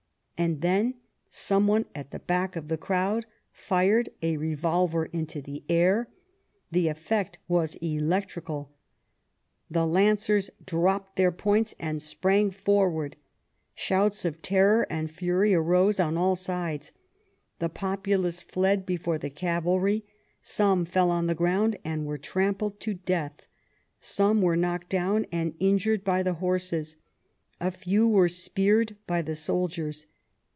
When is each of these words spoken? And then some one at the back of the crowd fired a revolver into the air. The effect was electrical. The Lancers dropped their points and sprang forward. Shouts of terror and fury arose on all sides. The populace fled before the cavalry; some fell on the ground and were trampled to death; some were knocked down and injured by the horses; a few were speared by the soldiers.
And 0.43 0.61
then 0.61 0.95
some 1.29 1.67
one 1.67 1.85
at 1.93 2.09
the 2.09 2.17
back 2.17 2.55
of 2.55 2.67
the 2.67 2.75
crowd 2.75 3.27
fired 3.51 4.09
a 4.23 4.37
revolver 4.37 5.05
into 5.05 5.39
the 5.39 5.63
air. 5.69 6.09
The 6.71 6.87
effect 6.87 7.37
was 7.47 7.75
electrical. 7.75 8.73
The 9.69 9.85
Lancers 9.85 10.49
dropped 10.65 11.15
their 11.15 11.31
points 11.31 11.75
and 11.79 12.01
sprang 12.01 12.49
forward. 12.49 13.17
Shouts 13.75 14.25
of 14.25 14.41
terror 14.41 14.87
and 14.89 15.11
fury 15.11 15.53
arose 15.53 15.99
on 15.99 16.17
all 16.17 16.35
sides. 16.35 16.91
The 17.59 17.69
populace 17.69 18.41
fled 18.41 18.83
before 18.83 19.19
the 19.19 19.29
cavalry; 19.29 20.05
some 20.41 20.85
fell 20.85 21.11
on 21.11 21.27
the 21.27 21.35
ground 21.35 21.77
and 21.85 22.07
were 22.07 22.17
trampled 22.17 22.79
to 22.79 22.95
death; 22.95 23.45
some 23.99 24.41
were 24.41 24.57
knocked 24.57 24.89
down 24.89 25.27
and 25.31 25.53
injured 25.59 26.03
by 26.03 26.23
the 26.23 26.33
horses; 26.33 26.95
a 27.59 27.69
few 27.69 28.07
were 28.09 28.27
speared 28.27 28.97
by 29.05 29.21
the 29.21 29.35
soldiers. 29.35 30.07